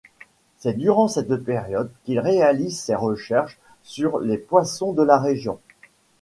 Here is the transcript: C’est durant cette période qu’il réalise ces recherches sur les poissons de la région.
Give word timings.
C’est 0.57 0.73
durant 0.73 1.07
cette 1.07 1.35
période 1.43 1.91
qu’il 2.05 2.17
réalise 2.19 2.79
ces 2.79 2.95
recherches 2.95 3.59
sur 3.83 4.17
les 4.19 4.39
poissons 4.39 4.93
de 4.93 5.03
la 5.03 5.19
région. 5.19 5.59